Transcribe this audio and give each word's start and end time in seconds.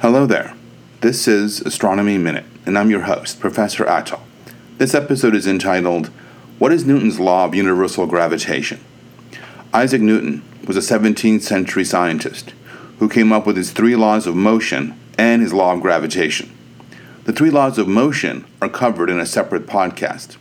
Hello 0.00 0.24
there. 0.24 0.54
This 1.02 1.28
is 1.28 1.60
Astronomy 1.60 2.16
Minute, 2.16 2.46
and 2.64 2.78
I'm 2.78 2.88
your 2.88 3.02
host, 3.02 3.38
Professor 3.38 3.86
Ato. 3.86 4.18
This 4.78 4.94
episode 4.94 5.34
is 5.34 5.46
entitled, 5.46 6.06
What 6.58 6.72
is 6.72 6.86
Newton's 6.86 7.20
Law 7.20 7.44
of 7.44 7.54
Universal 7.54 8.06
Gravitation? 8.06 8.82
Isaac 9.74 10.00
Newton 10.00 10.42
was 10.66 10.78
a 10.78 10.80
17th 10.80 11.42
century 11.42 11.84
scientist 11.84 12.54
who 12.98 13.10
came 13.10 13.30
up 13.30 13.44
with 13.46 13.58
his 13.58 13.72
three 13.72 13.94
laws 13.94 14.26
of 14.26 14.34
motion 14.34 14.98
and 15.18 15.42
his 15.42 15.52
law 15.52 15.74
of 15.74 15.82
gravitation. 15.82 16.50
The 17.24 17.34
three 17.34 17.50
laws 17.50 17.76
of 17.76 17.86
motion 17.86 18.46
are 18.62 18.70
covered 18.70 19.10
in 19.10 19.20
a 19.20 19.26
separate 19.26 19.66
podcast. 19.66 20.38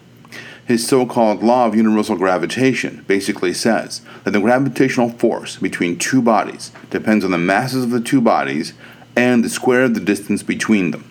His 0.66 0.88
so 0.88 1.05
called 1.05 1.44
law 1.44 1.66
of 1.66 1.76
universal 1.76 2.16
gravitation 2.16 3.04
basically 3.10 3.54
says 3.54 4.04
that 4.23 4.32
the 4.32 4.39
gravitational 4.39 5.10
force 5.10 5.57
between 5.57 5.98
two 5.98 6.21
bodies 6.21 6.71
depends 6.89 7.26
on 7.26 7.32
the 7.32 7.38
masses 7.38 7.84
of 7.84 7.89
the 7.89 8.00
two 8.00 8.21
bodies 8.21 8.71
and 9.16 9.44
the 9.44 9.50
square 9.50 9.84
of 9.84 9.94
the 9.94 10.00
distance 10.00 10.44
between 10.44 10.92
them. 10.92 11.10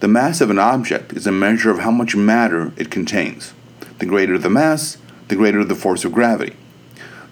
The 0.00 0.08
mass 0.08 0.40
of 0.40 0.50
an 0.50 0.58
object 0.58 1.12
is 1.12 1.26
a 1.26 1.32
measure 1.32 1.70
of 1.70 1.80
how 1.80 1.90
much 1.90 2.16
matter 2.16 2.72
it 2.76 2.90
contains. 2.90 3.52
The 3.98 4.06
greater 4.06 4.38
the 4.38 4.48
mass, 4.48 4.96
the 5.28 5.36
greater 5.36 5.62
the 5.62 5.74
force 5.74 6.04
of 6.04 6.12
gravity. 6.12 6.56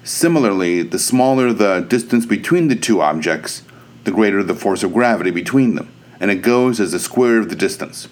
Similarly, 0.04 0.82
the 0.82 0.98
smaller 0.98 1.52
the 1.52 1.80
distance 1.80 2.26
between 2.26 2.68
the 2.68 2.76
two 2.76 3.00
objects, 3.00 3.62
the 4.04 4.10
greater 4.10 4.42
the 4.42 4.54
force 4.54 4.82
of 4.82 4.92
gravity 4.92 5.30
between 5.30 5.74
them, 5.74 5.90
and 6.20 6.30
it 6.30 6.42
goes 6.42 6.80
as 6.80 6.92
the 6.92 6.98
square 6.98 7.38
of 7.38 7.48
the 7.48 7.56
distance. 7.56 8.08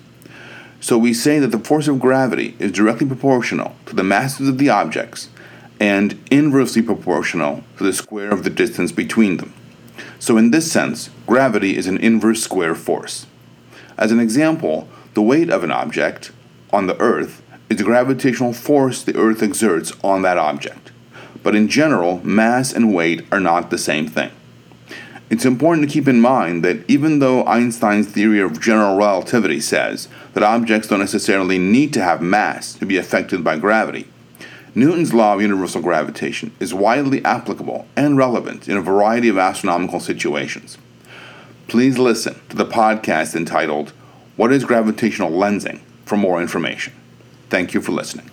So 0.81 0.99
we 0.99 1.15
say 1.15 1.39
that 1.39 1.49
the 1.49 1.59
force 1.59 1.89
of 1.89 2.01
gravity 2.01 2.55
is 2.59 2.73
directly 2.73 3.07
proportional 3.07 3.75
to 3.87 3.95
the 3.95 4.05
masses 4.05 4.49
of 4.49 4.59
the 4.59 4.69
objects 4.69 5.29
and 5.81 6.19
inversely 6.31 6.83
proportional 6.83 7.63
to 7.79 7.85
the 7.85 7.93
square 7.93 8.31
of 8.31 8.45
the 8.45 8.51
distance 8.51 8.93
between 8.93 9.37
them. 9.37 9.53
So, 10.19 10.37
in 10.37 10.51
this 10.51 10.71
sense, 10.71 11.11
gravity 11.27 11.77
is 11.77 11.87
an 11.87 11.99
inverse 11.99 12.43
square 12.43 12.75
force. 12.75 13.27
As 13.99 14.13
an 14.13 14.21
example, 14.21 14.89
the 15.15 15.23
weight 15.23 15.51
of 15.51 15.65
an 15.65 15.71
object 15.71 16.33
on 16.73 16.87
the 16.87 16.99
Earth 17.01 17.43
is 17.71 17.79
the 17.79 17.85
gravitational 17.85 18.53
force 18.53 19.03
the 19.03 19.17
Earth 19.17 19.43
exerts 19.43 19.93
on 20.05 20.23
that 20.23 20.39
object. 20.39 20.93
But 21.43 21.55
in 21.55 21.69
general, 21.69 22.21
mass 22.25 22.73
and 22.73 22.95
weight 22.95 23.27
are 23.33 23.41
not 23.41 23.71
the 23.71 23.79
same 23.79 24.09
thing. 24.09 24.31
It's 25.29 25.45
important 25.45 25.89
to 25.89 25.93
keep 25.93 26.07
in 26.07 26.21
mind 26.21 26.65
that 26.65 26.89
even 26.89 27.19
though 27.19 27.45
Einstein's 27.47 28.07
theory 28.07 28.41
of 28.41 28.61
general 28.61 28.97
relativity 28.97 29.61
says 29.61 30.09
that 30.35 30.45
objects 30.45 30.89
don't 30.89 31.01
necessarily 31.01 31.59
need 31.59 31.93
to 31.95 32.03
have 32.03 32.23
mass 32.23 32.75
to 32.75 32.87
be 32.87 32.97
affected 32.97 33.43
by 33.43 33.59
gravity, 33.59 34.07
Newton's 34.77 35.15
law 35.15 35.33
of 35.33 35.41
universal 35.41 35.81
gravitation 35.81 36.55
is 36.61 36.75
widely 36.75 37.25
applicable 37.25 37.89
and 37.97 38.19
relevant 38.19 38.69
in 38.69 38.77
a 38.77 38.83
variety 38.83 39.27
of 39.31 39.39
astronomical 39.39 40.01
situations. 40.01 40.77
Please 41.67 41.99
listen 41.99 42.39
to 42.51 42.57
the 42.57 42.67
podcast 42.67 43.35
entitled 43.35 43.95
What 44.37 44.53
is 44.53 44.67
Gravitational 44.67 45.31
Lensing 45.31 45.81
for 46.05 46.19
more 46.19 46.43
information. 46.43 46.93
Thank 47.49 47.73
you 47.73 47.81
for 47.81 47.93
listening. 47.93 48.31